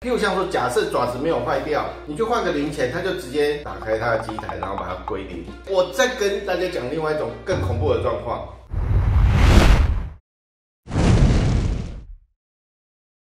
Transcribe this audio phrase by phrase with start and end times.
[0.00, 5.42] 譬如像说，假设爪子没有坏掉，你就换个零钱，它就直接打开它的机台，然后把它归零。
[5.70, 8.46] 我再跟大家讲另外一种更恐怖的状况。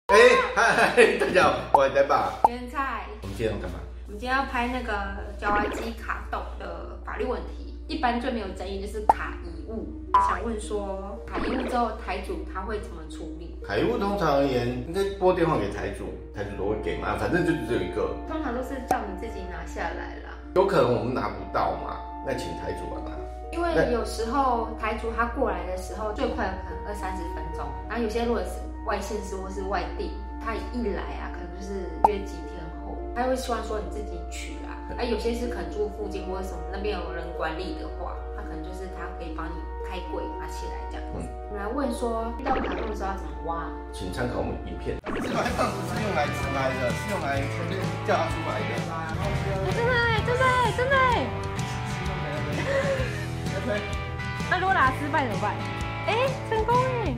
[0.07, 0.17] 哎，
[0.53, 2.33] 嗨，大家好，我是呆爸。
[2.49, 3.79] 原菜，我们今天要干嘛？
[4.07, 7.74] 我们今天要拍那个胶娃机卡洞的法律问题。
[7.87, 9.87] 一般最没有争议就是卡遗物。
[10.27, 13.55] 想问说，卡遗物之后台主他会怎么处理？
[13.63, 18.15] 卡遗物通常而言，应该拨电话给台主，台主都会给嘛，反正就只有一个。
[18.27, 20.33] 通常都是叫你自己拿下来啦。
[20.55, 23.11] 有可能我们拿不到嘛，那请台主拿。
[23.51, 27.65] 因为有时候台主他过来的时候，最快可能二三十分钟。
[27.87, 28.49] 然后有些如果是
[28.87, 30.11] 外县市或是外地，
[30.43, 34.74] 他一来啊，可能就是约几天后，他会希望说你自己取啊。
[34.97, 39.53] 啊，有些是可能住附近或者什么那边有人管理的话，他可能就是他可以帮你
[39.89, 41.27] 开柜拿起来这样子。
[41.51, 43.65] 我来问说遇到卡洞的时候要怎么挖？
[43.91, 44.97] 请参考我们影片。
[45.03, 48.71] 这块棒不是用来直来的，是用来从这边掉出来的。
[49.73, 49.91] 真的
[50.23, 50.43] 真的
[50.77, 50.95] 真的。
[53.57, 53.81] OK。
[54.49, 55.55] 那如果拿失败怎么办？
[56.07, 57.15] 哎，成功哎。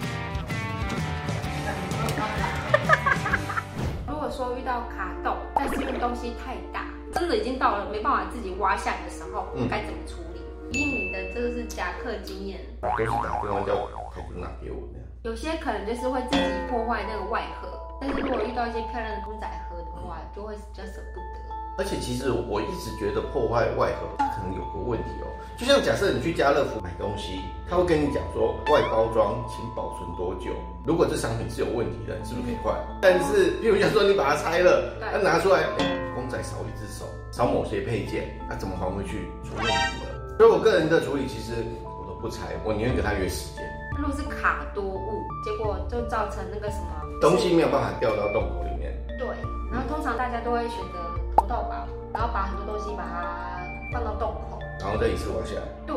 [4.08, 6.86] 如果说遇到卡洞，但是因为东西太大。
[7.14, 10.42] 真的已经到了没办法自己挖下来的时候，该怎么处理？
[10.72, 15.00] 以你的这个是夹克经验，都是打电话叫台主拿给我的。
[15.24, 21.47] 有些可能就是会自己破坏那个外盒，但是如果遇到一些漂亮的公仔盒的话，就会比较舍不得。
[21.78, 30.52] 而且其实我一直觉得破坏外盒它可能有个问题哦，就像假设你去家乐福买东西，他会跟你讲说外包装请保存多久，
[30.86, 32.76] 如果这商品是有问题的，你是不是可以换？
[33.00, 39.30] 但是比如讲说你把它拆了，那拿出来，哎，公仔少一只手，少某些配件，那怎么还回去？
[39.44, 40.38] 出问题了。
[40.38, 41.54] 所以我个人的处理其实
[41.84, 43.64] 我都不拆，我宁愿给他约时间。
[43.98, 46.90] 如果是卡多物，结果就造成那个什么
[47.22, 48.94] 东西没有办法掉到洞口里面。
[49.18, 49.28] 对，
[49.72, 51.17] 然后通常大家都会选择。
[51.48, 53.62] 到吧，然后把很多东西把它
[53.94, 55.62] 放到洞口，然后再一次挖下来。
[55.86, 55.96] 对。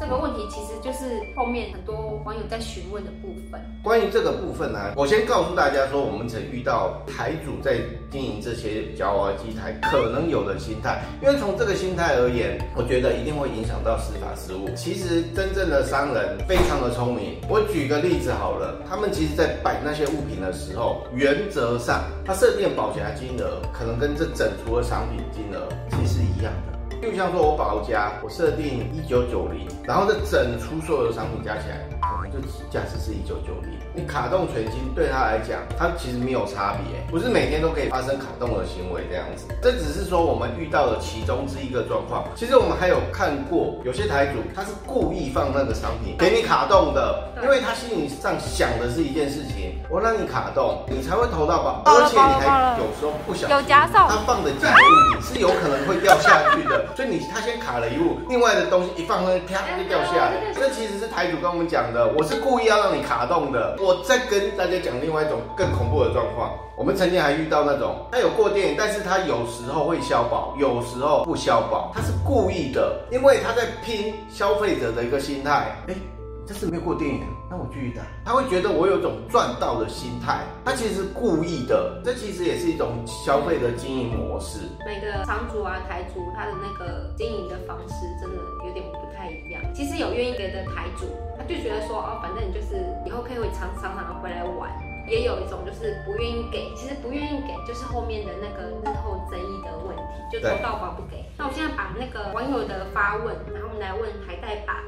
[0.00, 3.60] 这个问题其实就是后面很多网友在询问的部分。
[3.82, 7.76] 关于这个部分呢，我先告诉大家说，我们曾遇到台主在
[8.10, 14.70] 经营这些夹娃娃机台可能有的心态，因为从这个心态而言，我觉得一定会影响到司法实务。
[14.74, 26.79] 其实真正的商人非常的聪明，我举个例子好了，他们其实在摆那些物品的时候，原则上他设定保夹金额可能跟这整除的商品金额其实是一样的。
[27.02, 31.88] 就像说，我保家，我设定一九九零，然后这整出所有的商品加起来，
[32.32, 32.38] 就
[32.70, 33.78] 价值是一九九零。
[33.94, 39.46] 你卡动全金对他来讲，他其实没有差别，不是每天都可以发生卡动的行为这样子。
[39.60, 42.24] 这只是说我们遇到的其中之一个状况。
[42.36, 56.86] 其实我们还有看过有些台主，他是故意放那个商品给你卡动的，因为他心理上想的是一件事情，我让你卡动，你才会投到宝，而且你还有时候不小心，有夹送，他放的几个物品是有可能会掉下去的。
[56.94, 60.52] 所以你他先卡了一物，另外的东西一放上去，啪就掉下来。
[60.54, 63.78] 这其实是台主跟我们讲的，我我是故意要让你卡动的。
[63.80, 75.74] 我再跟大家讲另外一种更恐怖的状况，我们曾经还遇到那种，他有过电，但是他有时候会消保，有时候不消保，他是故意的，因为他在拼消费者的一个心态。
[75.88, 75.94] 哎。
[76.50, 78.02] 这是没有过电影，那我继续打。
[78.26, 82.02] 他会觉得我有一种赚到的心态，他其实是故意的。
[82.04, 84.58] 这其实也是一种消费的经营模式。
[84.84, 89.62] 每个场主啊、台主，他的那个经营的方式真的有点不太一样。
[89.72, 91.06] 其实有愿意给的台主，
[91.38, 94.68] 他就觉得说哦，反正你就是以后可以会常常常回来玩。
[95.06, 101.24] 也有一种就是不愿意给，其实不愿意给就是后面的那个日后争议的问题，就投到保不给。
[101.38, 104.82] 那我现在把那个网友的发问，然后我们来问海带爸。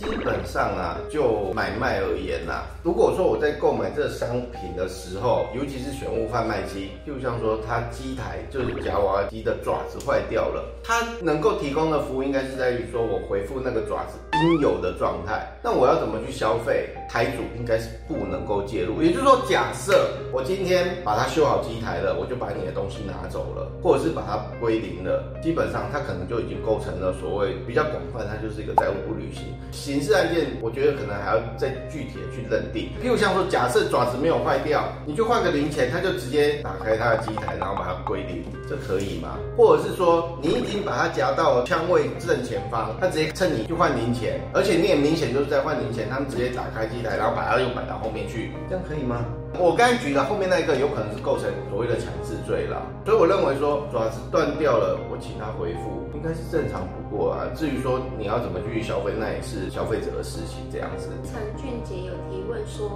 [0.00, 15.46] 基本上啊，就买卖而言呐，如果说我在购买这商品的时候，尤其是选物贩卖机，就像说它机台就是夹娃娃机的爪子坏掉了，它能够提供的服务应该是在于说我回复那个爪子应有的状态。
[15.62, 16.88] 那我要怎么去消费？
[17.10, 19.02] 台主应该是不能够介入。
[19.02, 29.42] 也就是说，假设我今天把它修好机台了，我就把你的东西拿走了，或者是把它归零了，基本上它可能就已经构成了所谓比较广泛，它就是一个债务不履行。
[29.72, 32.90] 刑事案件，我觉得可能还要再具体的去认定。
[33.02, 39.38] 譬如像说，假设爪子没有坏掉，你就换个零钱，他就直接打开他的机台，然后把它归零，这可以吗？
[39.56, 49.24] 或者是说，你已经把它夹到枪位正前方，他直接趁你去换零钱，而且你也明显就是在换零钱，他们直接打开机台，然后把它又摆到后面去，这样可以吗？
[49.58, 57.44] 我刚才举的后面那一个有可能是构成所谓的强制罪了，所以我认为说爪子断掉了，我请他回复应该是正常不过啊。
[57.54, 61.10] 至于说你要怎么去消费，那也是消费者的事情，这样子。
[61.24, 62.90] 陈俊杰有提问说，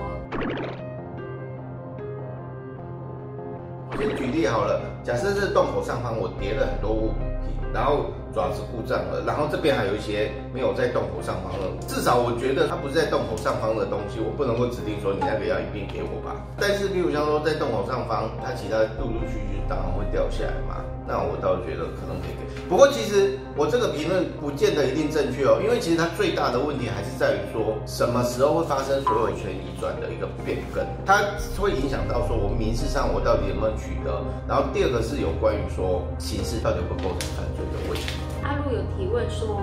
[3.91, 7.29] 我先举例好了，假设是洞口上方我叠了很多物品，
[7.75, 16.35] 然后爪子故障了，然后这边还有一些没有在洞口上方的，至少我觉得它不是在洞口上方的东西，我不能够指定说你那个要一并给我吧。
[16.59, 20.83] 但是，比如像说在洞口上方，它其他陆陆续续当然会掉下来嘛。
[21.07, 31.21] 那我倒觉得可能可以给，不过其实我这个评论不见得一定正确哦，因为其实它最大的问题还是在于说什么时候会发生所有权移转的一个变更，它
[31.61, 34.17] 会影响到说我民事上我到底有没有取得，
[34.49, 38.24] 然后第二个是有关于说刑事到底会构成犯罪的问题。
[38.43, 39.61] 阿路有提问说。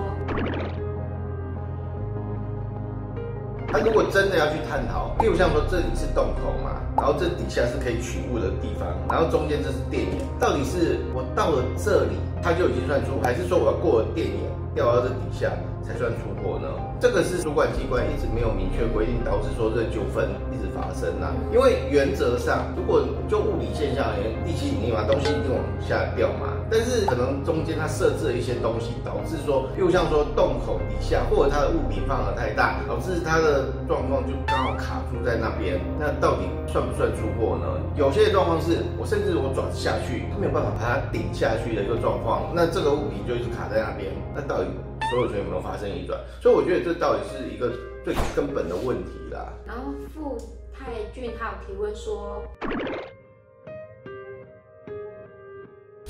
[3.68, 14.36] 他如果真的要去探讨，譬如像说这里是洞口嘛，然后这底下是可以取物的地方，然后中间这是电眼，到底是我到了这里它就已经算出，还是说我要过了电眼
[14.74, 15.50] 掉到这底下
[15.82, 16.68] 才算出货呢？
[17.00, 21.34] 这个是主管机关一直没有明确规定，导致说这纠纷一直发生呐。
[21.52, 26.54] 因为原则上，如果就物理现象而言，地心引力嘛，东西一定往下掉嘛。
[26.70, 35.80] 但是可能中间它设置了一些东西，导致说，又像说洞口底下，或者它的物品放的太大，导致它的状况就刚好卡住在那边。
[35.98, 37.66] 那到底算不算出货呢？
[37.96, 44.12] 有些状况是我甚至我转下去，它没有办法把它顶下去的一个状况，那这个物品就一直卡在那边。
[44.34, 44.70] 那到底
[45.12, 46.18] 所有权有没有发生移转？
[46.40, 47.70] 所以我觉得这到底是一个
[48.02, 49.52] 最根本的问题啦。
[49.66, 50.38] 然后傅
[50.72, 52.42] 泰俊他有提问说。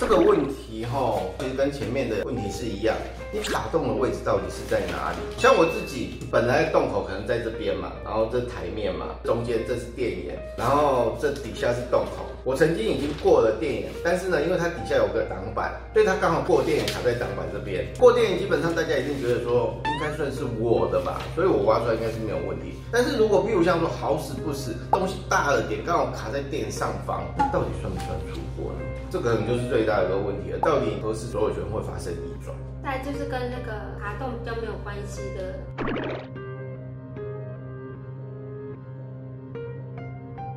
[0.02, 2.96] 这个问题哈，其实跟前面的问题是一样，
[3.32, 5.18] 你卡洞的位置到底是在哪里？
[5.38, 12.26] 像我自己本来洞口可能在这边嘛，然后这台面嘛，中间这是电眼，然后这底下是洞口。
[12.42, 17.86] 我曾经已经过了电眼，但是呢，因为它底下有个挡板，所以它刚好过电眼卡在挡板这边。
[17.96, 22.74] 过电眼基本上大家一定觉得说应该算是我的吧，所以我挖出来应该是没有问题。
[22.90, 28.82] 但是如果譬如像说好死不死东西大了点，刚好卡在电上方，那到底算不算出货呢？
[29.12, 30.58] 这可能就是最大的一个问题了。
[30.60, 32.56] 到底何时所有权会发生逆转？
[32.82, 33.70] 再就是跟那个
[34.00, 35.54] 卡洞比较没有关系的。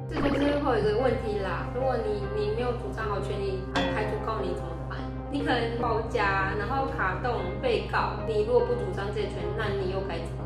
[0.07, 1.67] 这就是会有一个问题啦。
[1.75, 4.99] 如果你你没有主张好权利，台主告你怎么办？
[5.29, 10.44] 你可能包家，然后卡动被告，你如果不主张这权，那你又该怎么？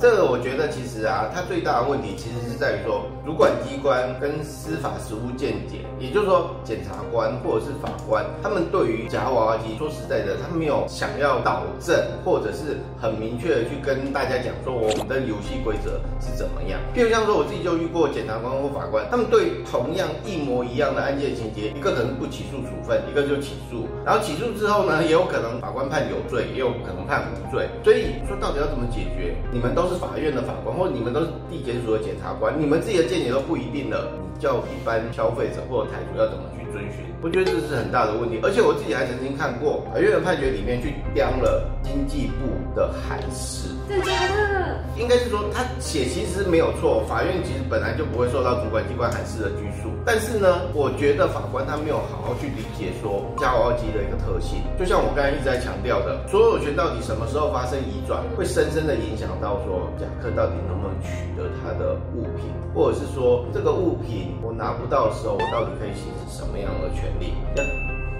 [0.00, 11.94] 这个我觉得其实啊，它最大的问题其实是在于说，主管机关跟司法实务见解，也就是说，检察官或者是法官，他们对于夹娃娃机，说实在的，他没有想要导正，
[12.24, 16.80] 或者是很明确的去跟大家讲说，我们的游戏规则是怎么样。
[16.96, 27.68] 譬如像说，我自己就遇过检察官或法官，他们对同样一模一样的案件情节，一个可能不起诉处分，一个就起诉，然后起诉之后呢，也有可能法官判有罪，也有可能判无罪。
[27.84, 29.36] 所以说，到底要怎么解决？
[29.52, 29.89] 你们都。
[29.90, 37.04] 是法院的法官，或者你们都是地检署的检察官，你们自己的见解都不一定的，你叫一般消费者或者台主要怎么去遵循？
[37.22, 38.40] 我觉得这是很大的问题。
[38.42, 43.68] 而且我自己还曾经看过法院的判决里面去刁了经济部的函释。
[43.88, 44.78] 真的？
[44.96, 49.90] 应该是说他写其实没有错，法院其实本来就不会受到主管机关函释的拘束。
[50.06, 54.62] 但是呢，我觉得法官他没有好好去理解说加娃娃机的一个特性。
[54.78, 67.34] 就像我刚才一直在强调的，所有权到底什么时候发生移转，会深深的影响到说贾克到底能不能取得他的物品，或者是说这个物品我拿不到的时候，我到底可以行使什么样的权利？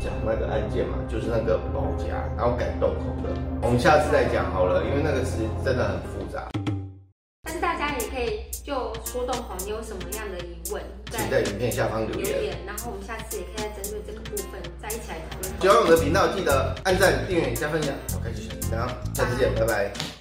[0.01, 6.49] 讲那个案件嘛，就是那个包夹，然后改洞口的，我们下次再讲好了，因为那个词真的很复杂。
[7.43, 8.73] 但是大家也可以就
[9.05, 15.61] 说洞口，你有什么样的疑问，请在影片下方留言，然后我们下次也可以针对这个部分再一起来讨论。
[15.61, 20.20] 喜欢我们的频道，记得按赞、订阅、加分享，我，开启小铃铛，下次见，拜拜。